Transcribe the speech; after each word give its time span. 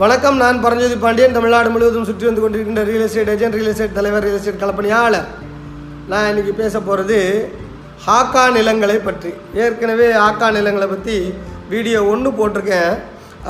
வணக்கம் 0.00 0.36
நான் 0.40 0.60
பரஞ்சோதி 0.64 0.96
பாண்டியன். 1.02 1.34
தமிழ்நாடு 1.36 1.68
முழுவதும் 1.74 2.04
சுற்றி 2.08 2.24
வந்து 2.26 2.42
கொண்டிருக்கின்ற 2.42 2.82
real 2.88 3.04
estate 3.06 3.30
agent 3.32 3.56
real 3.56 3.70
estate 3.70 3.96
தலைவர் 3.96 4.22
ரியல் 4.24 4.36
எஸ்டேட் 4.38 4.60
கலப்பணியாளர். 4.60 5.26
நான் 6.10 6.28
இன்னைக்கு 6.30 6.52
பேச 6.60 6.74
போகிறது 6.88 7.18
ஹாக்கா 8.04 8.44
நிலங்களை 8.56 8.98
பற்றி. 9.08 9.30
ஏற்கனவே 9.62 10.06
ஹாக்கா 10.20 10.48
நிலங்களை 10.58 10.88
பற்றி 10.92 11.16
வீடியோ 11.72 12.00
ஒன்று 12.12 12.30
போட்டிருக்கேன். 12.38 12.92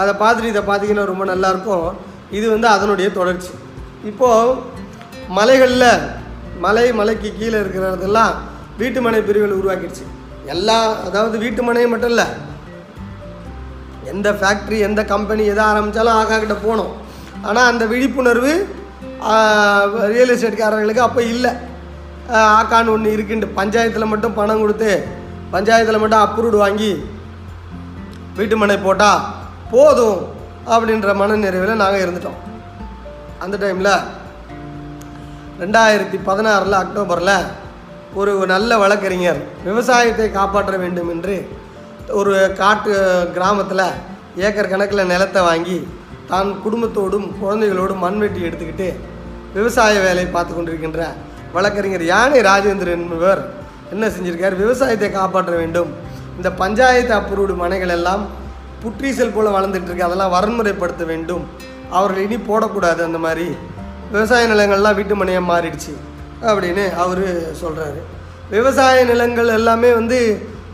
அதை 0.00 0.14
பார்த்துட்டு 0.22 0.52
இதை 0.54 0.64
பார்த்தீங்கன்னா 0.70 1.06
ரொம்ப 1.12 1.26
நல்லாயிருக்கும். 1.32 1.86
இது 2.38 2.46
வந்து 2.54 2.68
அதனுடைய 2.76 3.10
தொடர்ச்சி. 3.18 3.52
இப்போது 4.12 4.58
மலைகளில் 5.40 5.90
மலை 6.66 6.88
மலைக்கு 7.00 7.30
கீழே 7.40 7.56
இருக்கிறதெல்லாம் 7.62 8.34
வீட்டு 8.82 9.00
மனை 9.08 9.22
பிரிவுகள் 9.30 9.58
உருவாக்கிடுச்சு. 9.60 10.06
எல்லா 10.56 10.80
அதாவது 11.08 11.38
வீட்டு 11.46 11.62
மனை 11.70 11.86
மட்டும் 11.94 12.14
இல்லை 12.14 12.28
எந்த 14.12 14.28
ஃபேக்ட்ரி 14.38 14.78
எந்த 14.88 15.00
கம்பெனி 15.12 15.42
எதை 15.52 15.62
ஆரம்பித்தாலும் 15.70 16.18
ஆகா 16.20 16.36
கிட்ட 16.42 16.56
போகணும் 16.64 16.92
ஆனால் 17.48 17.68
அந்த 17.70 17.84
விழிப்புணர்வு 17.92 18.52
ரியல் 20.14 20.32
எஸ்டேட்காரர்களுக்கு 20.34 21.02
அப்போ 21.06 21.20
இல்லை. 21.34 21.52
ஆக்கான்னு 22.58 22.92
ஒன்று 22.94 23.14
இருக்குன்ட்டு 23.16 23.48
பஞ்சாயத்தில் 23.58 24.10
மட்டும் 24.12 24.36
பணம் 24.38 24.62
கொடுத்து 24.62 24.90
பஞ்சாயத்தில் 25.54 26.00
மட்டும் 26.02 26.22
அப்ரூவ்டு 26.24 26.58
வாங்கி 26.62 26.90
வீட்டு 28.38 28.56
மனை 28.62 28.76
போட்டால் 28.86 29.22
போதும் 29.72 30.18
அப்படின்ற 30.74 31.14
மனநிறைவில் 31.20 31.80
நாங்கள் 31.82 32.02
இருந்துட்டோம். 32.04 32.38
அந்த 33.44 33.54
டைமில் 33.62 33.92
ரெண்டாயிரத்தி 35.62 36.18
பதினாறில் 36.28 36.80
அக்டோபரில் 36.82 37.36
ஒரு 38.20 38.32
நல்ல 38.52 38.70
வழக்கறிஞர் 38.82 39.40
விவசாயத்தை 39.68 40.28
காப்பாற்ற 40.36 40.74
வேண்டும் 40.82 41.10
என்று 41.14 41.36
ஒரு 42.08 42.34
காட்டு 42.60 42.92
கிராமத்தில் 43.36 43.86
ஏக்கர் 44.46 44.70
கணக்கில் 44.70 45.10
நிலத்தை 45.12 45.40
வாங்கி 45.42 45.78
தான் 46.28 46.48
குடும்பத்தோடும் 46.64 47.26
குழந்தைகளோடும் 47.40 48.02
மண்வெட்டி 48.04 48.40
எடுத்துக்கிட்டு 48.48 48.88
விவசாய 49.54 50.00
வேலையை 50.00 50.28
பார்த்து 50.30 50.52
கொண்டிருக்கின்ற 50.54 51.02
வழக்கறிஞர் 51.52 52.04
யானை 52.04 52.40
ராஜேந்திரன் 52.40 52.98
என்பவர் 52.98 53.40
என்ன 53.90 54.06
செஞ்சிருக்கார்? 54.06 54.54
விவசாயத்தை 54.54 55.08
காப்பாற்ற 55.10 55.52
வேண்டும். 55.56 55.90
இந்த 56.36 56.48
பஞ்சாயத்து 56.52 57.14
அப்ரூவ்டு 57.18 57.54
மனைகள் 57.56 57.88
எல்லாம் 57.88 58.22
புற்றீசல் 58.82 59.34
போல் 59.34 59.54
வளர்ந்துட்டு 59.56 59.88
இருக்கு. 59.88 60.08
அதெல்லாம் 60.08 60.34
வரன்முறைப்படுத்த 60.36 61.04
வேண்டும். 61.04 61.44
அவர்கள் 61.90 62.24
இனி 62.26 62.38
போடக்கூடாது 62.50 63.02
அந்த 63.04 63.18
மாதிரி. 63.18 63.46
விவசாய 64.12 64.46
நிலங்கள்லாம் 64.46 64.98
வீட்டு 64.98 65.14
மனையாக 65.14 65.50
மாறிடுச்சு 65.52 65.94
அப்படின்னு 66.48 66.84
அவர் 67.04 67.24
சொல்கிறாரு 67.62 68.00
விவசாய 68.50 68.98
நிலங்கள் 69.04 69.48
எல்லாமே 69.48 69.92
வந்து 69.92 70.18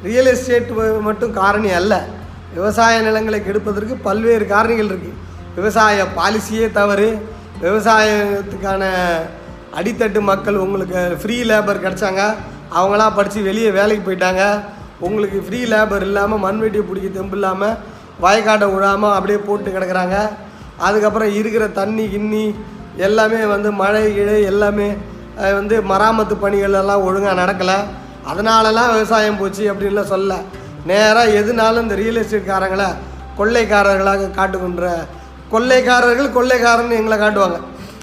ரியல் 0.07 0.31
எஸ்டேட் 0.33 0.71
மட்டும் 1.09 1.33
காரணி 1.41 1.71
அல்ல. 1.81 1.95
விவசாய 2.57 2.95
நிலங்களை 3.07 3.39
கெடுப்பதற்கு 3.45 3.95
பல்வேறு 4.07 4.45
காரணிகள் 4.53 4.91
இருக்குது 4.93 5.21
விவசாய 5.59 6.05
பாலிசியே 6.19 6.67
தவறு. 6.79 7.09
விவசாயத்துக்கான 7.65 8.83
அடித்தட்டு 9.79 10.21
மக்கள் 10.31 10.63
உங்களுக்கு 10.65 11.01
ஃப்ரீ 11.21 11.37
லேபர் 11.51 11.83
கிடச்சாங்க. 11.85 12.23
அவங்களாம் 12.79 13.17
படித்து 13.19 13.41
வெளியே 13.49 13.71
வேலைக்கு 13.79 14.05
போயிட்டாங்க. 14.09 14.43
உங்களுக்கு 15.07 15.39
ஃப்ரீ 15.47 15.61
லேபர் 15.73 16.07
இல்லாமல் 16.09 16.43
மண்வெட்டியை 16.47 16.85
பிடிக்க 16.91 17.09
தெம்பு 17.17 17.37
இல்லாமல் 17.39 17.75
வயக்காட்டை 18.25 18.67
விழாமல் 18.75 19.15
அப்படியே 19.17 19.41
போட்டு 19.49 19.69
கிடக்குறாங்க. 19.77 20.17
அதுக்கப்புறம் 20.87 21.33
இருக்கிற 21.41 21.65
தண்ணி 21.81 22.05
கிண்ணி 22.15 22.45
எல்லாமே 23.07 23.41
வந்து 23.55 23.71
மழை 23.83 24.05
கிழை 24.17 24.39
எல்லாமே 24.53 24.89
வந்து 25.59 25.77
மராமத்து 25.91 26.35
பணிகள் 26.45 26.79
எல்லாம் 26.81 27.05
ஒழுங்காக 27.09 27.41
நடக்கலை. 27.43 27.79
அதனாலலாம் 28.31 28.93
விவசாயம் 28.95 29.39
போச்சு 29.41 29.65
அப்படின்லாம் 29.73 30.13
சொல்ல. 30.15 30.33
நேராக 30.91 31.37
எதுனாலும் 31.41 31.85
இந்த 31.87 31.97
ரியல் 32.03 32.21
எஸ்டேட்காரங்களை 32.23 32.89
கொள்ளைக்காரர்களாக 33.39 34.31
காட்டுகின்ற 34.39 34.85
கொள்ளைக்காரர்கள் 35.53 36.35
கொள்ளைக்காரன்னு 36.37 36.99
எங்களை 37.01 37.17
காட்டுவாங்க. 37.21 37.59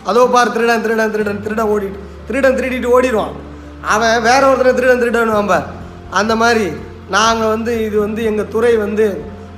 அதோ 0.10 0.22
பார் 0.36 0.54
திருடன் 0.56 0.84
திருடன் 0.86 1.14
திருடன் 1.16 1.44
திருடன் 1.46 1.72
ஓடிட்டு 1.74 2.00
திருடன் 2.28 2.58
திருடிட்டு 2.60 2.90
ஓடிடுவான். 2.96 3.36
அவன் 3.94 4.24
வேற 4.30 4.42
ஒருத்தனை 4.50 4.74
திருடன் 4.80 5.02
திருடன் 5.04 5.52
பார். 5.52 5.68
அந்த 6.20 6.34
மாதிரி 6.42 6.66
நாங்கள் 7.16 7.52
வந்து 7.56 7.72
இது 7.88 7.98
வந்து 8.06 8.22
எங்கள் 8.32 8.52
துறை 8.56 8.74
வந்து 8.86 9.06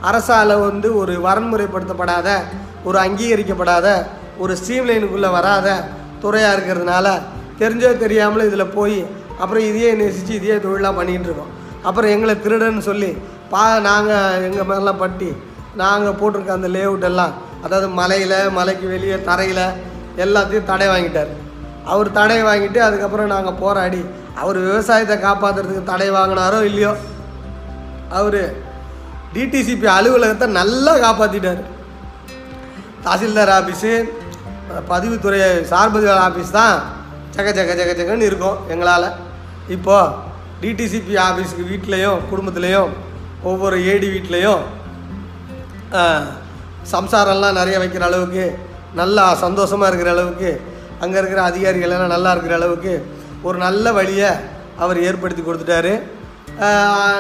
அரசால் 0.10 0.56
வந்து 0.70 0.88
ஒரு 1.02 1.14
வரன்முறைப்படுத்தப்படாத 1.26 2.30
ஒரு 2.88 2.98
அங்கீகரிக்கப்படாத 3.06 3.88
ஒரு 4.44 4.54
ஸ்ட்ரீம்லைனுக்குள்ளே 4.60 5.30
வராத 5.38 5.68
துறையாக 6.24 6.56
இருக்கிறதுனால 6.56 7.08
தெரிஞ்சோ 7.62 7.90
தெரியாமலோ 8.04 8.46
இதில் 8.50 8.74
போய் 8.78 8.98
அப்புறம் 9.40 9.64
இதையே 9.64 9.92
நேசித்து 9.96 10.34
இதையே 10.36 10.58
தொழிலாக 10.58 11.00
பண்ணிகிட்டு 11.00 11.26
இருக்கோம் 11.26 11.52
அப்புறம் 11.84 12.10
எங்களை 12.10 12.36
திருடன்னு 12.36 12.80
சொல்லி 12.80 13.18
பா 13.50 13.80
நாங்கள் 13.80 14.44
எங்கள் 14.44 14.66
மேலாம் 14.66 14.98
பட்டி 14.98 15.30
நாங்கள் 15.76 16.14
போட்டிருக்க 16.14 16.52
அந்த 16.52 16.68
லேஅவுட் 16.68 17.04
எல்லாம் 17.04 17.34
அதாவது 17.64 17.88
மலையில் 17.90 18.50
மலைக்கு 18.50 18.88
வெளியே 18.88 19.18
தரையில் 19.24 19.66
எல்லாத்தையும் 20.18 20.64
தடை 20.64 20.88
வாங்கிட்டார். 20.88 21.32
அவர் 21.86 22.12
தடை 22.12 22.44
வாங்கிட்டு 22.44 22.80
அதுக்கப்புறம் 22.80 23.28
நாங்கள் 23.28 23.54
போராடி 23.54 24.06
அவர் 24.36 24.58
விவசாயத்தை 24.58 25.18
காப்பாற்றுறதுக்கு 25.18 25.84
தடை 25.84 26.10
வாங்கினாரோ 26.10 26.62
இல்லையோ 26.64 26.92
அவர் 28.10 28.42
டிடிசிபி 29.34 29.88
அலுவலகத்தை 29.88 30.48
நல்லா 30.48 30.94
காப்பாற்றிட்டார் 30.98 31.62
தாசில்தார் 33.04 33.50
ஆஃபீஸு 33.50 33.94
பதிவுத்துறை 34.90 35.40
சார்பதிவாளர் 35.72 36.26
ஆஃபீஸ் 36.28 36.52
தான் 36.52 36.76
ஜக 37.36 37.52
ஜக 37.52 37.76
ஜக 37.76 37.94
ஜகன்னு 37.94 38.22
இருக்கும் 38.22 38.58
எங்களால். 38.70 39.08
இப்போது 39.68 40.14
டிடிசிபி 40.62 41.18
ஆஃபீஸுக்கு 41.20 41.64
வீட்லேயும் 41.70 42.20
குடும்பத்துலேயும் 42.32 42.92
ஒவ்வொரு 43.44 43.86
ஏடி 43.86 44.08
வீட்லேயும் 44.08 44.62
சம்சாரம்லாம் 46.92 47.52
நிறைய 47.52 47.80
வைக்கிற 47.80 48.00
அளவுக்கு 48.02 48.46
நல்லா 48.94 49.34
சந்தோஷமாக 49.36 49.88
இருக்கிற 49.88 50.12
அளவுக்கு 50.12 50.52
அங்கே 51.00 51.18
இருக்கிற 51.18 51.42
அதிகாரிகள் 51.42 51.90
எல்லாம் 51.90 52.08
நல்லா 52.08 52.32
இருக்கிற 52.32 52.56
அளவுக்கு 52.56 52.94
ஒரு 53.42 53.58
நல்ல 53.58 53.92
வழியை 53.92 54.30
அவர் 54.78 55.02
ஏற்படுத்தி 55.02 55.42
கொடுத்துட்டாரு. 55.42 55.94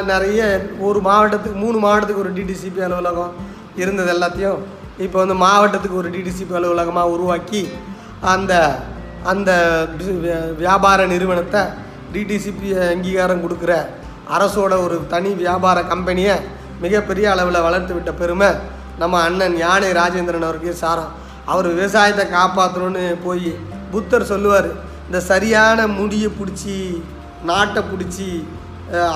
நிறைய 0.03 0.41
ஒரு 0.79 0.99
மாவட்டத்துக்கு 1.01 1.57
மூணு 1.57 1.77
மாவட்டத்துக்கு 1.79 2.21
ஒரு 2.21 2.33
டிடிசிபி 2.33 2.83
அலுவலகம் 2.83 3.33
இருந்தது 3.75 4.13
எல்லாத்தையும் 4.13 4.59
இப்போ 4.97 5.19
வந்து 5.19 5.35
மாவட்டத்துக்கு 5.35 5.95
ஒரு 5.95 6.09
டிடிசிபி 6.09 6.53
அலுவலகமாக 6.53 7.09
உருவாக்கி 7.09 7.61
அந்த 8.21 8.53
அந்த 9.23 9.51
வியா- 10.21 10.55
வியாபார 10.57 11.05
நிறுவனத்தை 11.05 11.61
டிடிசிபி 12.13 12.69
அங்கீகாரம் 12.85 13.43
கொடுக்குற 13.43 13.73
அரசோட 14.29 14.73
ஒரு 14.83 14.97
தனி 15.07 15.31
வியாபார 15.35 15.77
கம்பெனியை 15.85 16.35
மிகப்பெரிய 16.81 17.25
அளவில் 17.31 17.65
வளர்த்து 17.65 17.93
விட்ட 17.93 18.11
பெருமை 18.13 18.49
நம்ம 18.99 19.19
அண்ணன் 19.23 19.57
யானை 19.57 19.89
ராஜேந்திரன் 19.93 20.47
அவருக்கு 20.47 20.73
சாரம் 20.75 21.11
அவர் 21.45 21.67
விவசாயத்தை 21.71 22.25
காப்பாற்றணும்னு 22.29 23.05
போய் 23.23 23.51
புத்தர் 23.91 24.29
சொல்லுவார் 24.31 24.69
இந்த 25.05 25.19
சரியான 25.25 25.79
முடியை 25.91 26.29
பிடிச்சி 26.31 26.75
நாட்டை 27.43 27.81
பிடிச்சி 27.83 28.27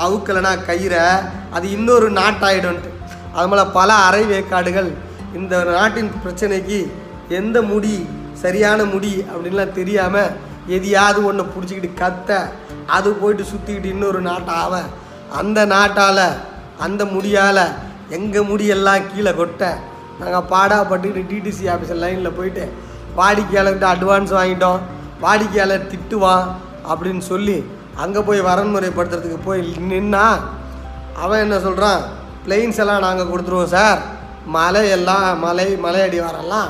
அவுக்கலைனா 0.01 0.51
கயிறை 0.61 1.03
அது 1.51 1.65
இன்னொரு 1.69 2.07
நாட்டாயிடும்ட்டு 2.11 2.91
அது 3.33 3.47
மேலே 3.47 3.65
பல 3.71 3.89
அரை 4.05 4.23
வேக்காடுகள் 4.25 4.89
இந்த 5.33 5.55
நாட்டின் 5.69 6.11
பிரச்சனைக்கு 6.17 6.79
எந்த 7.31 7.57
முடி 7.61 7.95
சரியான 8.41 8.79
முடி 8.85 9.13
அப்படின்லாம் 9.29 9.77
தெரியாமல் 9.77 10.33
எதையாவது 10.67 11.19
ஒன்று 11.23 11.44
பிடிச்சிக்கிட்டு 11.45 12.00
கத்த 12.00 12.31
அது 12.88 13.09
போயிட்டு 13.13 13.44
சுற்றிக்கிட்டு 13.44 13.94
இன்னொரு 13.94 14.19
நாட்டாக 14.22 14.81
அந்த 15.39 15.59
நாட்டால் 15.66 16.25
அந்த 16.79 17.03
முடியால் 17.05 17.63
எங்கள் 18.09 18.50
முடியெல்லாம் 18.50 19.07
கீழே 19.07 19.31
கொட்ட 19.31 19.63
நாங்கள் 20.19 20.47
பாடாப்பட்டுக்கிட்டு 20.51 21.31
டிடிசி 21.31 21.66
ஆஃபீஸ் 21.67 21.95
லைனில் 21.95 22.35
போயிட்டு 22.38 22.66
வாடிக்கையாளர்கிட்ட 23.16 23.88
அட்வான்ஸ் 23.89 24.31
வாங்கிட்டோம் 24.31 24.81
வாடிக்கையாளர் 25.22 25.89
திட்டுவான் 25.91 26.45
அப்படின்னு 26.89 27.23
சொல்லி 27.23 27.57
அங்கே 27.97 28.22
போய் 28.22 28.47
வரன்முறைப்படுத்துறதுக்கு 28.47 29.39
போய் 29.44 29.61
நின்னா 29.88 30.25
அவன் 31.16 31.44
என்ன 31.45 31.57
சொல்கிறான் 31.59 32.01
பிளெயின்ஸ் 32.44 32.79
எல்லாம் 32.79 33.06
நாங்கள் 33.06 33.29
கொடுத்துருவோம் 33.29 33.72
சார் 33.72 34.01
மலை 34.50 34.83
எல்லாம் 34.89 35.30
மலை 35.39 35.68
மலையடி 35.83 36.19
வரலாம் 36.19 36.69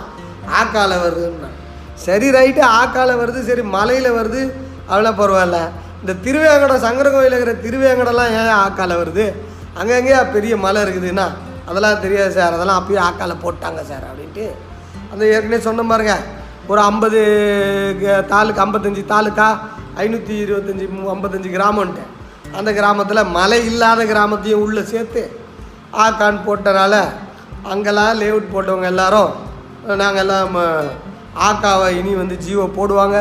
ஆக்கால 0.51 0.91
வருதுன்னா 1.01 1.49
சரி 2.05 2.27
ரைட்டு 2.37 2.61
ஆக்கால 2.79 3.11
வருது 3.21 3.39
சரி 3.49 3.63
மலையில் 3.75 4.15
வருது 4.17 4.41
அவ்வளோ 4.91 5.11
பரவாயில்ல. 5.19 5.57
இந்த 6.01 6.13
திருவேங்கடம் 6.25 6.83
சங்கர 6.85 7.07
கோயில் 7.13 7.35
இருக்கிற 7.35 7.53
திருவேங்கடம்லாம் 7.65 8.33
ஏன் 8.39 8.57
ஆக்கால 8.65 8.91
வருது? 9.01 9.25
அங்கங்கே 9.79 10.17
பெரிய 10.35 10.53
மலை 10.65 10.79
இருக்குதுன்னா 10.85 11.25
அதெல்லாம் 11.69 12.03
தெரியாது 12.05 12.33
சார் 12.37 12.55
அதெல்லாம் 12.57 12.79
அப்பயே 12.81 12.99
ஆக்கால 13.07 13.33
போட்டாங்க 13.45 13.81
சார் 13.89 14.05
அப்படின்ட்டு. 14.09 14.45
அந்த 15.11 15.23
ஏற்கனவே 15.33 15.59
சொன்ன 15.67 15.85
பாருங்க 15.91 16.13
ஒரு 16.71 16.81
ஐம்பது 16.89 17.19
தாலுக்கா 18.33 18.63
ஐம்பத்தஞ்சு 18.67 19.03
தாலுக்கா 19.13 19.47
ஐநூற்றி 20.03 20.33
இருபத்தஞ்சி 20.43 20.85
ஐம்பத்தஞ்சு 21.15 21.49
கிராமம்ன்ட்டு. 21.57 22.03
அந்த 22.57 22.69
கிராமத்தில் 22.79 23.31
மலை 23.37 23.59
இல்லாத 23.71 24.01
கிராமத்தையும் 24.11 24.63
உள்ளே 24.65 24.83
சேர்த்து 24.93 25.21
ஆக்கான் 26.05 26.45
போட்டனால 26.47 26.95
அங்கெல்லாம் 27.73 28.19
லேஅவுட் 28.21 28.53
போட்டவங்க 28.53 28.87
எல்லாரும் 28.93 29.31
நாங்கள் 30.01 30.23
எல்லாம் 30.23 30.49
ம, 30.55 30.61
ஆக்காவை 31.47 31.87
இனி 31.99 32.11
வந்து 32.21 32.35
ஜீவோ 32.45 32.65
போடுவாங்க. 32.77 33.17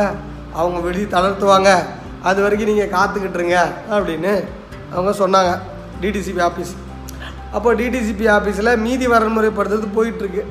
அவங்க 0.60 0.78
வெளி 0.86 1.02
தளர்த்துவாங்க. 1.14 1.70
அது 2.28 2.38
வரைக்கும் 2.42 2.70
நீங்கள் 2.72 2.92
காத்துக்கிட்டுருங்க 2.96 3.56
அப்படின்னு 3.94 4.32
அவங்க 4.94 5.12
சொன்னாங்க 5.22 5.50
டிடிசிபி 6.02 6.40
ஆஃபீஸ் 6.48 6.72
அப்போ 7.56 7.68
டிடிசிபி 7.80 8.26
ஆஃபீஸில் 8.36 8.80
மீதி 8.84 9.06
வரன்முறைப்படுத்துறது 9.12 9.88
போயிட்டுருக்கு. 9.96 10.42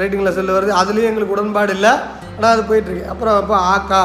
ரைட்டிங்கில் 0.00 0.36
செல்லு 0.38 0.56
வருது. 0.56 0.72
அதுலேயும் 0.80 1.10
எங்களுக்கு 1.10 1.34
உடன்பாடு 1.36 1.72
இல்லை. 1.76 1.92
ஆனால் 2.36 2.52
அது 2.54 2.62
போயிட்டுருக்கு. 2.70 3.10
அப்புறம் 3.12 3.36
இப்போ 3.42 3.56
ஆக்கா 3.74 4.02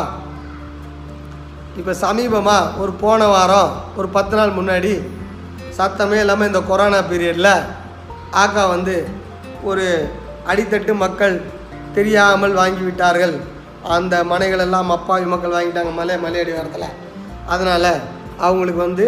இப்போ 1.79 1.93
சமீபமாக 2.03 2.79
ஒரு 2.81 2.91
போன 3.03 3.27
வாரம் 3.33 3.71
ஒரு 3.99 4.07
பத்து 4.15 4.35
நாள் 4.39 4.57
முன்னாடி 4.59 4.93
சத்தமே 5.77 6.17
இல்லாமல் 6.23 6.49
இந்த 6.49 6.61
கொரோனா 6.69 6.99
பீரியடில் 7.11 7.53
ஆக்கா 8.43 8.63
வந்து 8.75 8.95
ஒரு 9.69 9.85
அடித்தட்டு 10.51 10.93
மக்கள் 11.05 11.35
தெரியாமல் 11.95 12.57
வாங்கி 12.61 12.83
விட்டார்கள் 12.87 13.35
அந்த 13.95 14.15
மனைகளெல்லாம் 14.31 14.91
அப்பாவி 14.95 15.25
மக்கள் 15.33 15.55
வாங்கிட்டாங்க 15.55 15.91
மலை 15.99 16.15
மலையடி 16.25 16.51
வாரத்தில் 16.55 16.89
அதனால் 17.53 17.91
அவங்களுக்கு 18.47 18.81
வந்து 18.87 19.05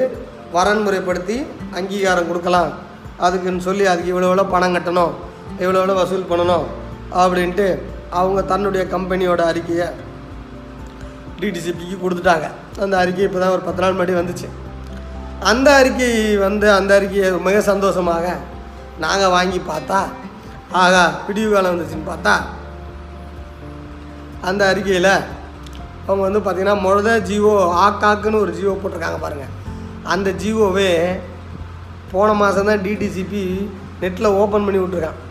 வரன்முறைப்படுத்தி 0.56 1.38
அங்கீகாரம் 1.78 2.30
கொடுக்கலாம். 2.30 2.72
அதுக்குன்னு 3.26 3.66
சொல்லி 3.68 3.84
அதுக்கு 3.92 4.12
இவ்வளோ 4.14 4.30
எவ்வளோ 4.30 4.46
பணம் 4.54 4.76
கட்டணும் 4.76 5.14
இவ்வளோ 5.62 5.78
எவ்வளோ 5.82 5.96
வசூல் 6.02 6.30
பண்ணணும் 6.32 6.66
அப்படின்ட்டு 7.22 7.68
அவங்க 8.20 8.40
தன்னுடைய 8.52 8.84
கம்பெனியோட 8.96 9.42
அறிக்கையை 9.52 9.88
டிடிசிபிக்கு 11.40 11.96
கொடுத்துட்டாங்க. 12.04 12.48
அந்த 12.84 12.96
அறிக்கை 13.04 13.24
இப்போ 13.28 13.40
தான் 13.44 13.54
ஒரு 13.56 13.64
பத்து 13.68 13.82
நாள் 13.84 13.96
முன்னாடி 13.96 14.16
வந்துச்சு. 14.22 14.48
அந்த 15.52 15.70
அறிக்கை 15.80 16.12
வந்து 16.48 16.68
அந்த 16.80 16.92
அறிக்கையை 16.98 17.30
மிக 17.48 17.62
சந்தோஷமாக 17.72 18.26
நாங்கள் 19.06 19.34
வாங்கி 19.38 19.60
பார்த்தா 19.72 20.02
ஆகா 20.84 21.04
பிடிவு 21.26 21.50
காலம் 21.54 21.74
வந்துச்சுன்னு 21.74 22.10
பார்த்தா 22.12 22.36
அந்த 24.50 24.62
அறிக்கையில் 24.72 25.14
அவங்க 26.06 26.24
வந்து 26.28 26.42
பார்த்திங்கன்னா 26.46 26.78
முழுத 26.86 27.10
ஜியோ 27.30 27.54
ஆக்காக்குன்னு 27.86 28.42
ஒரு 28.46 28.54
ஜியோ 28.58 28.74
போட்டிருக்காங்க 28.82 29.20
பாருங்கள் 29.26 29.54
அந்த 30.14 30.30
ஜியோவே 30.42 30.90
போன 32.14 32.30
மாதம் 32.42 32.70
தான் 32.70 32.84
டிடிசிபி 32.86 33.44
நெட்டில் 34.02 34.36
ஓப்பன் 34.42 34.66
பண்ணி 34.66 34.82
விட்ருக்கான் 34.82 35.22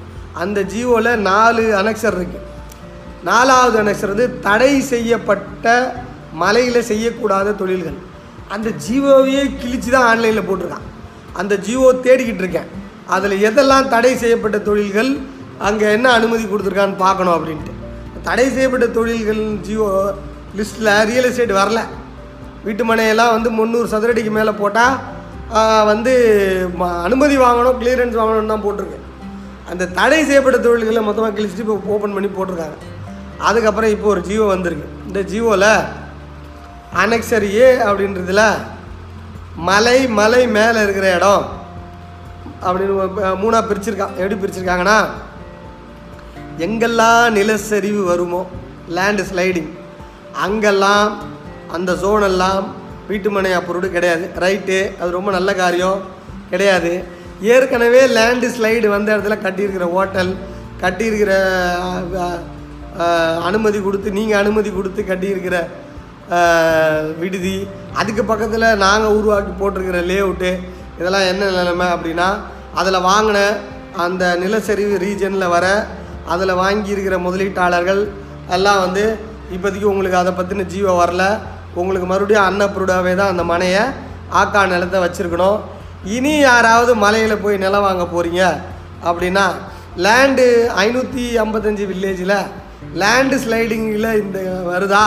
அந்த 0.42 0.58
ஜியோவில் 0.72 1.10
நாலு 1.30 1.64
அனெக்சர் 1.80 2.16
இருக்குது 2.18 2.48
நாலாவது 3.28 3.76
அனெக்சர் 3.82 4.12
வந்து 4.12 4.28
தடை 4.46 4.72
செய்யப்பட்ட 4.92 5.74
மலையில் 6.42 6.88
செய்யக்கூடாத 6.90 7.54
தொழில்கள். 7.60 7.98
அந்த 8.54 8.68
ஜியோவையே 8.84 9.42
கிழிச்சு 9.60 9.90
தான் 9.94 10.06
ஆன்லைனில் 10.10 10.46
போட்டிருக்கான். 10.48 10.86
அந்த 11.40 11.54
ஜியோ 11.66 11.90
தேடிக்கிட்டு 12.06 12.42
இருக்கேன். 12.44 12.70
அதில் 13.14 13.36
எதெல்லாம் 13.48 13.90
தடை 13.94 14.12
செய்யப்பட்ட 14.22 14.58
தொழில்கள் 14.68 15.10
அங்கே 15.68 15.86
என்ன 15.96 16.06
அனுமதி 16.18 16.44
கொடுத்துருக்கான்னு 16.44 17.02
பார்க்கணும் 17.04 17.36
அப்படின்ட்டு. 17.36 17.72
தடை 18.22 18.50
செய்யப்பட்ட 18.50 18.86
தொழில்கள் 18.86 19.56
ஜியோ 19.60 20.14
லிஸ்ட்டில் 20.56 21.04
ரியல் 21.04 21.24
எஸ்டேட் 21.24 21.52
வரல. 21.52 21.80
வீட்டு 22.64 22.84
மனையெல்லாம் 22.84 23.30
வந்து 23.30 23.50
முந்நூறு 23.50 23.88
சதுரடிக்கு 23.88 24.30
மேலே 24.30 24.50
போட்டால் 24.50 24.98
வந்து 25.84 26.12
ம- 26.80 27.02
அனுமதி 27.02 27.38
வாங்கணும் 27.38 27.78
கிளியரன்ஸ் 27.80 28.19
வாங்கணும்னு 28.20 28.46
தான் 28.46 28.64
போட்டிருக்கு. 28.64 28.98
அந்த 29.70 29.86
தடை 29.86 30.24
செய்யப்பட்ட 30.24 30.58
தொழில்களை 30.58 31.02
மொத்தமாக 31.02 31.40
கிழிச்சிட்டு 31.40 31.58
இப்போ 31.58 31.80
ஓப்பன் 31.86 32.12
பண்ணி 32.12 32.28
போட்டிருக்காங்க. 32.28 32.78
அதுக்கப்புறம் 33.38 33.90
இப்போ 33.90 34.08
ஒரு 34.08 34.20
ஜியோ 34.20 34.44
வந்திருக்கு. 34.44 34.88
இந்த 35.06 35.20
ஜியோவில் 35.20 35.84
அனெக்சர் 37.04 37.42
ஏ 37.42 37.76
அப்படின்றதுல 37.76 38.42
மலை 39.56 40.08
மலை 40.08 40.46
மேலே 40.46 40.82
இருக்கிற 40.82 41.14
இடம் 41.14 41.44
அப்படின்னு 42.62 42.94
மூணாக 43.42 43.62
பிரிச்சிருக்கான் 43.69 44.16
எப்படி 44.16 44.34
பிரிச்சிருக்காங்கன்னா 44.34 44.96
எங்கெல்லாம் 46.64 47.24
நிலச்சரிவு 47.38 48.02
வருமோ 48.10 48.42
லேண்டு 48.96 49.24
ஸ்லைடிங் 49.30 49.70
அங்கெல்லாம் 50.44 51.06
அந்த 51.76 51.90
ஜோனெல்லாம் 52.02 52.64
வீட்டு 53.10 53.28
மனை 53.34 53.50
கிடையாது. 53.96 54.24
ரைட்டு 54.44 54.78
அது 55.00 55.10
ரொம்ப 55.18 55.30
நல்ல 55.38 55.50
காரியம். 55.62 56.00
கிடையாது. 56.52 56.92
ஏற்கனவே 57.52 58.00
லேண்டு 58.16 58.48
ஸ்லைடு 58.56 58.86
வந்த 58.94 59.08
இடத்துல 59.14 59.36
கட்டியிருக்கிற 59.44 59.86
ஹோட்டல் 59.94 60.32
கட்டியிருக்கிற 60.82 61.32
அனுமதி 63.48 63.78
கொடுத்து 63.80 64.08
நீங்கள் 64.18 64.40
அனுமதி 64.42 64.70
கொடுத்து 64.70 65.02
கட்டியிருக்கிற 65.10 65.56
விடுதி 67.22 67.56
அதுக்கு 68.00 68.22
பக்கத்தில் 68.24 68.66
நாங்கள் 68.84 69.16
உருவாக்கி 69.18 69.52
போட்டிருக்கிற 69.60 70.00
லேஅவுட்டு 70.10 70.50
இதெல்லாம் 70.98 71.28
என்ன 71.32 71.48
நிலைமை 71.58 71.86
அப்படின்னா 71.94 72.28
அதில் 72.80 73.06
வாங்கின 73.10 73.38
அந்த 74.04 74.24
நிலச்சரிவு 74.42 74.96
ரீஜனில் 75.04 75.52
வர 75.54 75.66
அதில் 76.32 76.60
வாங்கியிருக்கிற 76.62 77.16
முதலீட்டாளர்கள் 77.26 78.02
எல்லாம் 78.56 78.80
வந்து 78.84 79.04
இப்போதைக்கு 79.54 79.90
உங்களுக்கு 79.92 80.19
அதை 80.22 80.32
பற்றின 80.38 80.66
ஜீவோ 80.74 80.92
வரல. 81.00 81.24
உங்களுக்கு 81.80 82.06
மறுபடியும் 82.12 82.46
அன்னப்ரூடாகவே 82.48 83.12
தான் 83.20 83.32
அந்த 83.32 83.44
மனையை 83.52 83.82
ஆக்கா 84.40 84.60
நிலத்தை 84.72 84.98
வச்சுருக்கணும். 85.04 85.58
இனி 86.16 86.34
யாராவது 86.48 86.92
மலையில் 87.04 87.42
போய் 87.44 87.62
நிலம் 87.64 87.86
வாங்க 87.86 88.04
போகிறீங்க 88.14 88.42
அப்படின்னா 89.08 89.44
லேண்டு 90.04 90.44
ஐநூற்றி 90.84 91.24
ஐம்பத்தஞ்சு 91.44 91.84
வில்லேஜில் 91.90 92.36
லேண்டு 93.00 93.36
ஸ்லைடிங்கில் 93.44 94.10
இந்த 94.22 94.38
வருதா 94.70 95.06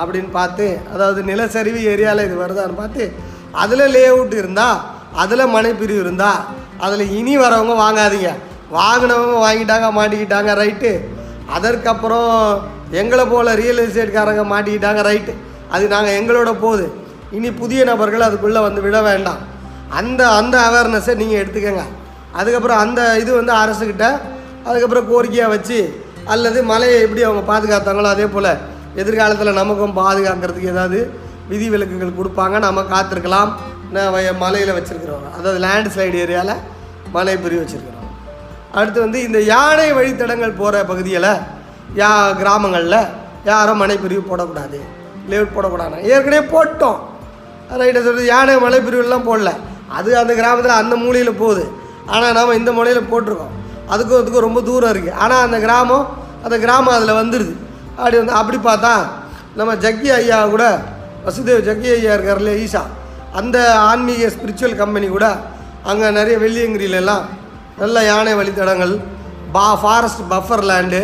அப்படின்னு 0.00 0.30
பார்த்து 0.38 0.66
அதாவது 0.94 1.20
நிலச்சரிவு 1.30 1.80
ஏரியாவில் 1.92 2.26
இது 2.26 2.36
வருதான்னு 2.42 2.80
பார்த்து 2.82 3.04
அதில் 3.62 3.92
லே 3.96 4.04
அவுட் 4.14 4.34
இருந்தால் 4.40 4.80
அதில் 5.22 5.52
மனைப்பிரிவு 5.56 6.02
இருந்தால் 6.04 6.40
அதில் 6.84 7.12
இனி 7.18 7.34
வரவங்க 7.42 7.74
வாங்காதீங்க. 7.82 8.30
வாங்கினவங்க 8.78 9.36
வாங்கிட்டாங்க 9.46 9.88
மாட்டிக்கிட்டாங்க 9.98 10.52
ரைட்டு 10.60 10.92
அதற்கப்புறம் 11.56 12.30
எங்களை 13.00 13.24
போல் 13.32 13.50
ரியல் 13.62 13.82
எஸ்டேட்காரங்க 13.84 14.44
மாட்டிக்கிட்டாங்க 14.52 15.00
ரைட்டு 15.08 15.32
அது 15.74 15.84
நாங்கள் 15.94 16.16
எங்களோட 16.18 16.50
போகுது. 16.64 16.86
இனி 17.36 17.48
புதிய 17.60 17.80
நபர்கள் 17.90 18.26
அதுக்குள்ளே 18.28 18.60
வந்து 18.66 18.80
விட 18.86 18.98
வேண்டாம். 19.08 19.40
அந்த 19.98 20.20
அந்த 20.40 20.56
அவேர்னஸை 20.68 21.14
நீங்கள் 21.20 21.40
எடுத்துக்கங்க. 21.42 21.84
அதுக்கப்புறம் 22.40 22.80
அந்த 22.84 23.00
இது 23.22 23.30
வந்து 23.40 23.52
அரசுக்கிட்ட 23.62 24.06
அதுக்கப்புறம் 24.68 25.08
கோரிக்கையாக 25.10 25.52
வச்சு 25.54 25.78
அல்லது 26.34 26.58
மலையை 26.72 26.98
எப்படி 27.06 27.22
அவங்க 27.28 27.42
பாதுகாத்தாங்களோ 27.52 28.10
அதே 28.14 28.26
போல் 28.34 28.50
எதிர்காலத்தில் 29.02 29.58
நமக்கும் 29.60 29.96
பாதுகாக்கிறதுக்கு 30.02 30.72
ஏதாவது 30.74 30.98
விதி 31.50 31.66
விலக்குகள் 31.72 32.18
கொடுப்பாங்க. 32.20 32.58
நம்ம 32.66 32.84
காத்திருக்கலாம். 32.94 33.50
மலையில் 34.44 34.76
வச்சுருக்கிறவங்க 34.76 35.30
அதாவது 35.38 35.58
லேண்ட் 35.66 35.90
ஸ்லைடு 35.94 36.22
ஏரியாவில் 36.24 36.62
மலை 37.16 37.34
பிரிவு 37.42 37.60
வச்சுருக்கோம் 37.62 37.93
அடுத்து 38.78 38.98
வந்து 39.04 39.18
இந்த 39.26 39.38
யானை 39.52 39.88
வழித்தடங்கள் 39.98 40.58
போகிற 40.60 40.84
பகுதியில் 40.90 41.30
யா 42.00 42.10
கிராமங்களில் 42.40 43.00
யாரும் 43.50 43.80
மனைப்பிரிவு 43.82 44.22
போடக்கூடாது. 44.30 44.78
லேவுட் 45.30 45.54
போடக்கூடாது 45.56 46.06
ஏற்கனவே 46.12 46.42
போட்டோம். 46.54 46.98
ரைட்டை 47.80 48.00
சொல்கிறது 48.06 48.24
யானை 48.34 48.54
மலைப்பிரிவுலாம் 48.64 49.26
போடல. 49.28 49.50
அது 49.98 50.10
அந்த 50.22 50.32
கிராமத்தில் 50.40 50.80
அந்த 50.82 50.94
மூலையில் 51.04 51.40
போகுது. 51.42 51.64
ஆனால் 52.14 52.34
நாம் 52.38 52.58
இந்த 52.60 52.70
மூலையில் 52.78 53.10
போட்டிருக்கோம். 53.12 53.52
அதுக்கும் 53.92 54.20
அதுக்கும் 54.20 54.46
ரொம்ப 54.48 54.60
தூரம் 54.68 54.92
இருக்குது 54.94 55.16
ஆனால் 55.24 55.44
அந்த 55.46 55.58
கிராமம் 55.66 56.06
அந்த 56.44 56.56
கிராமம் 56.64 56.96
அதில் 56.98 57.18
வந்துடுது 57.20 57.54
அப்படி 57.98 58.16
வந்து 58.22 58.34
அப்படி 58.40 58.58
பார்த்தா 58.68 58.94
நம்ம 59.58 59.72
ஜக்கி 59.84 60.08
ஐயா 60.18 60.38
கூட 60.54 60.64
வசுதேவ் 61.26 61.66
ஜக்கி 61.68 61.88
ஐயா 61.96 62.12
இருக்கார்ல 62.16 62.52
ஈஷா. 62.64 62.82
அந்த 63.40 63.58
ஆன்மீக 63.90 64.30
ஸ்பிரிச்சுவல் 64.34 64.80
கம்பெனி 64.82 65.06
கூட 65.16 65.26
அங்கே 65.90 66.08
நிறைய 66.18 66.36
வெள்ளியங்கிரியிலெல்லாம் 66.44 67.24
நல்ல 67.80 67.96
யானை 68.10 68.32
வழித்தடங்கள் 68.38 68.94
பா 69.54 69.64
ஃபாரஸ்ட் 69.82 70.22
பஃபர் 70.32 70.66
லேண்டு 70.70 71.00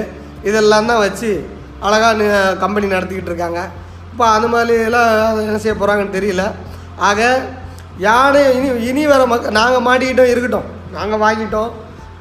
இதெல்லாம் 0.49 0.89
தான் 0.91 1.03
வச்சு 1.05 1.31
அழகாக 1.87 2.29
கம்பெனி 2.63 2.87
நடத்திக்கிட்டு 2.95 3.31
இருக்காங்க. 3.33 3.61
இப்போ 4.13 4.25
அந்த 4.37 4.47
மாதிரி 4.53 4.75
எல்லாம் 4.89 5.11
என்ன 5.47 5.59
செய்ய 5.65 5.75
போகிறாங்கன்னு 5.77 6.17
தெரியல. 6.19 6.45
ஆக 7.09 7.21
யானை 8.07 8.41
இனி 8.57 8.69
இனி 8.89 9.07
வர 9.13 9.23
மக்க 9.33 9.51
நாங்கள் 9.51 9.85
மாட்டிக்கிட்டோம் 9.89 10.33
இருக்கட்டும். 10.33 10.69
நாங்கள் 10.97 11.23
வாங்கிட்டோம். 11.25 11.71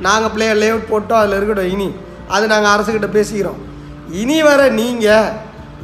நாங்கள் 0.08 0.34
பிளே 0.36 0.48
லேஅவுட் 0.62 0.90
போட்டோம் 0.92 1.20
அதில் 1.22 1.38
இருக்கட்டும் 1.38 1.72
இனி. 1.76 1.90
அது 2.36 2.48
நாங்கள் 2.54 2.72
அரசுக்கிட்ட 2.74 3.10
பேசிக்கிறோம். 3.18 3.60
இனி 4.22 4.40
வர 4.50 4.62
நீங்கள் 4.80 5.30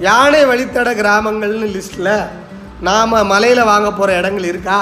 யானை 0.07 0.41
வழித்தட 0.51 0.89
கிராமங்கள்னு 1.01 1.67
லிஸ்ட்டில் 1.75 2.13
நாம் 2.87 3.13
மலையில் 3.33 3.69
வாங்க 3.71 3.89
போகிற 3.91 4.17
இடங்கள் 4.19 4.49
இருக்கா? 4.51 4.79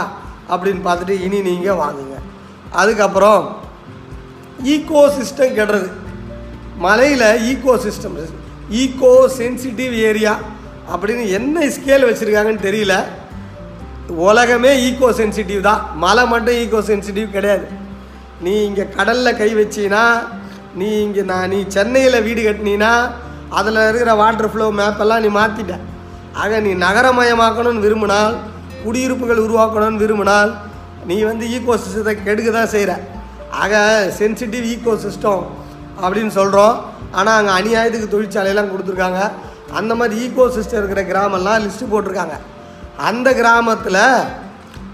அப்படின்னு 0.54 0.82
பார்த்துட்டு 0.88 1.16
இனி 1.26 1.42
நீங்கள் 1.50 1.80
வாங்குங்க. 1.84 2.18
அதுக்கப்புறம் 2.82 3.42
ஈகோ 4.74 5.02
சிஸ்டம் 5.18 5.56
கெடுறது. 5.58 5.90
மலையில் 6.86 7.28
ego 7.52 7.74
system 7.86 8.18
eco 8.82 9.14
sensitive 9.40 9.94
area 10.10 10.34
அப்படின்னு 10.94 11.24
என்ன 11.38 11.66
ஸ்கேல் 11.76 12.08
வச்சுருக்காங்கன்னு 12.10 12.66
தெரியல. 12.68 12.94
உலகமே 14.28 14.72
ஈகோ 14.88 15.10
சென்சிட்டிவ் 15.20 15.62
தான். 15.70 15.82
மலை 16.04 16.24
மட்டும் 16.34 16.60
ஈகோ 16.64 16.80
சென்சிட்டிவ் 16.90 17.36
கிடையாது. 17.36 17.66
நீ 18.46 18.54
இங்கே 18.68 18.86
கடலில் 18.96 19.38
கை 19.42 19.50
வச்சினா 19.60 20.04
நீ 20.80 20.88
இங்கே 21.06 21.24
நான் 21.32 21.52
நீ 21.54 21.60
சென்னையில் 21.76 22.24
வீடு 22.28 22.42
கட்டினீன்னா 22.46 22.92
அதில் 23.60 23.80
இருக்கிற 23.90 24.12
வாட்டர் 24.22 24.52
ஃப்ளோ 24.52 24.68
மேப்பெல்லாம் 24.80 25.24
நீ 25.26 25.30
மாற்றிட்ட 25.40 25.74
ஆக 26.44 26.60
நீ 26.66 26.72
நகரமயமாக்கணும்னு 26.86 27.86
விரும்பினால் 27.86 28.36
குடியிருப்புகள் 28.86 29.44
உருவாக்கணும்னு 29.46 30.04
விரும்பினால் 30.04 30.52
நீ 31.10 31.18
வந்து 31.30 31.46
ஈகோ 31.56 31.76
சிஸ்டத்தை 31.84 32.14
கெடுக்க 32.28 32.50
தான் 32.58 32.74
செய்கிற 32.76 32.94
ஆக 33.62 33.74
சென்சிட்டிவ் 34.20 34.66
ஈக்கோ 34.74 34.94
சிஸ்டம் 35.06 35.44
அப்படின்னு 36.04 36.34
சொல்கிறோம் 36.40 36.76
ஆனால் 37.20 37.38
அங்கே 37.40 37.54
அநியாயத்துக்கு 37.60 38.14
தொழிற்சாலையெல்லாம் 38.14 38.72
கொடுத்துருக்காங்க. 38.72 39.22
அந்த 39.80 39.92
மாதிரி 40.00 40.16
ஈக்கோ 40.26 40.46
சிஸ்டம் 40.56 40.82
இருக்கிற 40.82 41.02
கிராமம்லாம் 41.12 41.64
லிஸ்ட்டு 41.66 41.92
போட்டிருக்காங்க. 41.94 42.36
அந்த 43.10 43.28
கிராமத்தில் 43.40 44.02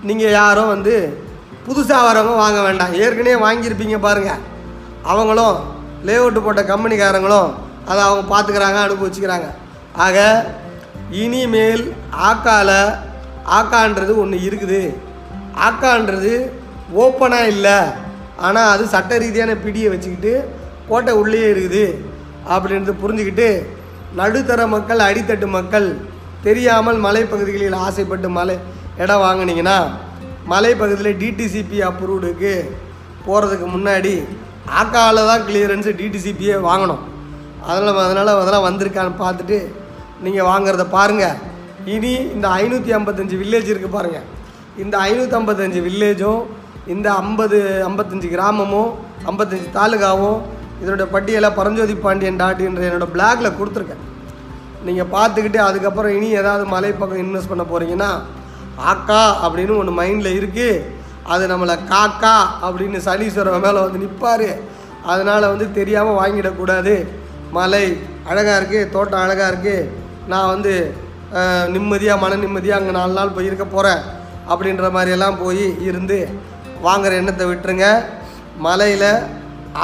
நீங்கள் 0.09 0.35
யாரும் 0.39 0.71
வந்து 0.73 0.93
புதுசாக 1.65 2.07
வரவங்க 2.07 2.37
வாங்க 2.43 2.59
வேண்டாம். 2.67 2.93
ஏற்கனவே 3.03 3.37
வாங்கியிருப்பீங்க 3.45 3.97
பாருங்கள் 4.07 4.43
அவங்களும் 5.11 5.57
லே 6.07 6.15
அவுட்டு 6.19 6.41
போட்ட 6.45 6.61
கம்பெனிக்காரங்களும் 6.71 7.49
அதை 7.89 8.01
அவங்க 8.07 8.23
பார்த்துக்கிறாங்க 8.33 8.79
அனுபவிச்சுக்கிறாங்க 8.85 9.47
ஆக 10.05 10.17
இனிமேல் 11.23 11.83
ஆக்கால 12.29 12.69
ஆக்கான்றது 13.57 14.13
ஒன்று 14.23 14.37
இருக்குது. 14.47 14.81
ஆக்கான்றது 15.67 16.33
ஓப்பனாக 17.03 17.51
இல்லை. 17.53 17.77
ஆனால் 18.39 18.72
அது 18.74 18.84
சட்ட 18.88 19.17
ரீதியான 19.17 19.51
பிடியை 19.55 19.89
வச்சுக்கிட்டு 19.91 20.34
கோட்டை 20.89 21.13
உள்ளே 21.13 21.41
இருக்குது 21.53 21.86
அப்படின்றது 22.50 23.01
புரிஞ்சுக்கிட்டு 23.01 23.50
நடுத்தர 24.15 24.62
மக்கள் 24.67 25.08
அடித்தட்டு 25.08 25.48
மக்கள் 25.48 25.88
தெரியாமல் 26.43 27.00
மலைப்பகுதிகளில் 27.05 27.81
ஆசைப்பட்டு 27.88 28.29
மலை 28.29 28.55
இடம் 28.98 29.24
வாங்குனீங்கன்னா 29.25 29.77
மலைப்பகுதியில் 30.48 31.19
டிடிசிபி 31.22 31.79
அப்ரூவ்டுக்கு 31.89 32.53
போகிறதுக்கு 33.25 33.67
முன்னாடி 33.75 34.13
ஆக்கால 34.79 35.25
தான் 35.25 35.46
கிளியரன்ஸு 35.48 35.91
டிடிசிபியே 36.00 36.55
வாங்கணும். 36.67 37.03
அதனால் 37.67 38.01
அதனால் 38.05 38.31
அதெல்லாம் 38.41 38.67
வந்திருக்கான்னு 38.67 39.22
பார்த்துட்டு 39.24 39.58
நீங்கள் 40.24 40.50
வாங்குறத 40.51 40.84
பாருங்கள் 40.98 41.38
இனி 41.93 42.13
இந்த 42.36 42.48
ஐநூற்றி 42.62 42.91
ஐம்பத்தஞ்சு 42.98 43.36
வில்லேஜ் 43.41 43.72
இருக்குது 43.72 43.96
பாருங்கள் 43.98 44.25
இந்த 44.77 44.96
ஐநூற்றம்பத்தஞ்சு 45.10 45.79
வில்லேஜும் 45.88 46.41
இந்த 46.93 47.08
ஐம்பது 47.22 47.58
ஐம்பத்தஞ்சு 47.89 48.27
கிராமமும் 48.36 48.91
ஐம்பத்தஞ்சு 49.31 49.67
தாலுகாவும் 49.77 50.39
இதனுடைய 50.81 51.08
பட்டியலை 51.13 51.50
பரஞ்சோதி 51.58 51.96
பாண்டியன் 52.05 52.39
டாட் 52.41 52.62
என்ற 52.67 52.81
என்னோட 52.89 53.08
பிளாகில் 53.15 53.58
கொடுத்துருக்கேன். 53.58 54.03
நீங்கள் 54.88 55.12
பார்த்துக்கிட்டு 55.15 55.60
அதுக்கப்புறம் 55.67 56.13
இனி 56.17 56.27
ஏதாவது 56.41 56.65
மலை 56.74 56.91
பக்கம் 57.00 57.22
இன்வெஸ்ட் 57.24 57.51
பண்ண 57.51 57.63
போகிறீங்கன்னா 57.72 58.12
ஆக்கா 58.91 59.22
அப்படின்னு 59.46 59.74
ஒன்று 59.79 59.93
மைண்டில் 60.00 60.38
இருக்குது 60.39 60.84
அது 61.34 61.43
நம்மளை 61.51 61.75
காக்கா 61.93 62.36
அப்படின்னு 62.65 63.00
சனீஸ்வரன் 63.08 63.65
மேலே 63.65 63.79
வந்து 63.86 64.03
நிற்பார் 64.03 64.50
அதனால் 65.12 65.51
வந்து 65.51 65.65
தெரியாமல் 65.79 66.19
வாங்கிடக்கூடாது. 66.22 66.93
மலை 67.58 67.86
அழகாக 68.31 68.58
இருக்குது 68.60 68.89
தோட்டம் 68.96 69.24
அழகாக 69.25 69.51
இருக்குது 69.51 69.89
நான் 70.31 70.51
வந்து 70.53 70.74
நிம்மதியாக 71.75 72.22
மன 72.24 72.38
நிம்மதியாக 72.43 72.79
அங்கே 72.81 72.93
நாலு 73.00 73.13
நாள் 73.17 73.36
போய் 73.36 73.50
இருக்க 73.50 73.65
போகிறேன் 73.65 74.01
அப்படின்ற 74.53 74.86
மாதிரியெல்லாம் 74.96 75.39
போய் 75.43 75.65
இருந்து 75.89 76.17
வாங்குற 76.86 77.12
எண்ணத்தை 77.21 77.45
விட்டுருங்க. 77.50 77.88
மலையில் 78.67 79.12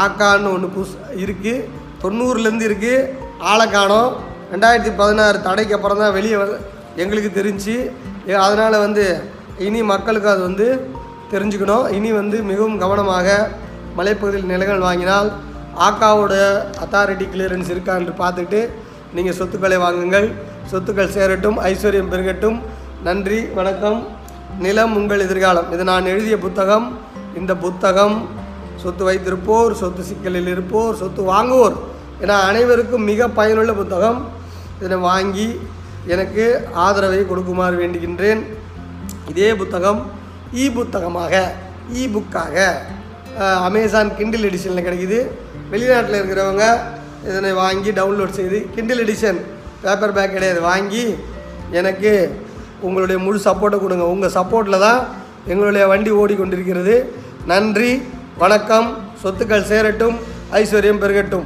ஆக்கான்னு 0.03 0.51
ஒன்று 0.55 0.69
புஸ் 0.75 0.95
இருக்குது 1.23 1.65
தொண்ணூறுலேருந்து 2.03 2.67
இருக்குது 2.69 3.07
ஆளை 3.51 3.65
காணோம். 3.75 4.11
ரெண்டாயிரத்தி 4.53 4.91
பதினாறு 5.01 5.37
தடைக்கு 5.47 5.75
அப்புறம் 5.77 6.01
தான் 6.03 6.15
வெளியே 6.17 6.37
எங்களுக்கு 7.03 7.31
தெரிஞ்சு. 7.39 7.75
அதனால் 8.45 8.83
வந்து 8.85 9.05
இனி 9.67 9.79
மக்களுக்கு 9.93 10.29
அது 10.33 10.41
வந்து 10.49 10.67
தெரிஞ்சுக்கணும். 11.33 11.85
இனி 11.97 12.09
வந்து 12.21 12.37
மிகவும் 12.49 12.79
கவனமாக 12.83 13.27
மலைப்பகுதியில் 13.97 14.51
நிலங்கள் 14.53 14.85
வாங்கினால் 14.87 15.29
ஆக்காவோட 15.87 16.33
அத்தாரிட்டி 16.83 17.25
கிளியரன்ஸ் 17.33 17.71
இருக்கா 17.73 17.93
என்று 18.01 18.13
பார்த்துட்டு 18.21 18.59
நீங்கள் 19.15 19.37
சொத்துக்களை 19.39 19.77
வாங்குங்கள். 19.85 20.27
சொத்துக்கள் 20.71 21.15
சேரட்டும் 21.15 21.57
ஐஸ்வர்யம் 21.71 22.11
பெருகட்டும். 22.13 22.57
நன்றி 23.07 23.39
வணக்கம். 23.57 23.99
நிலம் 24.63 24.95
உங்கள் 24.99 25.23
எதிர்காலம். 25.25 25.71
இது 25.73 25.83
நான் 25.91 26.11
எழுதிய 26.13 26.37
புத்தகம். 26.45 26.87
இந்த 27.39 27.55
புத்தகம் 27.65 28.17
சொத்து 28.83 29.03
வைத்திருப்போர் 29.07 29.71
சொத்து 29.81 30.03
சிக்கலில் 30.03 30.49
இருப்போர் 30.53 30.99
சொத்து 31.01 31.21
வாங்குவோர் 31.31 31.77
என 32.23 32.37
அனைவருக்கும் 32.49 33.07
மிக 33.11 33.27
பயனுள்ள 33.39 33.73
புத்தகம். 33.73 34.19
இதனை 34.79 34.97
வாங்கி 34.97 35.47
எனக்கு 36.13 36.43
ஆதரவை 36.85 37.21
கொடுக்குமாறு 37.27 37.75
வேண்டுகின்றேன். 37.81 38.41
இதே 39.31 39.49
புத்தகம் 39.61 39.99
இ 40.53 40.65
புத்தகமாக 40.73 41.33
இ 41.93 42.03
புக்காக 42.15 42.65
அமேசான் 43.67 44.11
கிண்டில் 44.17 44.47
எடிஷனில் 44.49 44.87
கிடைக்குது. 44.87 45.19
வெளிநாட்டில் 45.71 46.19
இருக்கிறவங்க 46.21 46.65
இதனை 47.29 47.51
வாங்கி 47.53 47.91
டவுன்லோட் 47.91 48.37
செய்து 48.39 48.57
கிண்டில் 48.75 49.03
எடிஷன் 49.05 49.39
பேப்பர் 49.83 50.15
பேக் 50.17 50.35
கிடையாது. 50.35 50.61
வாங்கி 50.61 51.05
எனக்கு 51.79 52.11
உங்களுடைய 52.87 53.17
முழு 53.25 53.39
சப்போர்ட்டை 53.47 53.79
கொடுங்க. 53.83 54.05
உங்கள் 54.15 54.35
சப்போர்ட்டில் 54.37 54.83
தான் 54.85 55.01
எங்களுடைய 55.51 55.83
வண்டி 55.91 56.11
ஓடிக்கொண்டிருக்கிறது. 56.21 56.95
நன்றி 57.51 57.91
வணக்கம். 58.43 58.87
சொத்துக்கள் 59.23 59.69
சேரட்டும் 59.71 60.15
ஐஸ்வர்யம் 60.59 61.01
பெருகட்டும். 61.03 61.45